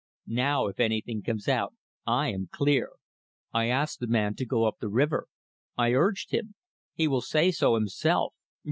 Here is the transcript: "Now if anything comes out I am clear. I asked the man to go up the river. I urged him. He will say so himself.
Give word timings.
"Now 0.25 0.65
if 0.65 0.79
anything 0.79 1.21
comes 1.21 1.47
out 1.47 1.75
I 2.07 2.29
am 2.29 2.49
clear. 2.51 2.89
I 3.53 3.67
asked 3.69 3.99
the 3.99 4.07
man 4.07 4.33
to 4.37 4.47
go 4.47 4.63
up 4.65 4.77
the 4.79 4.89
river. 4.89 5.27
I 5.77 5.93
urged 5.93 6.31
him. 6.31 6.55
He 6.95 7.07
will 7.07 7.21
say 7.21 7.51
so 7.51 7.75
himself. 7.75 8.33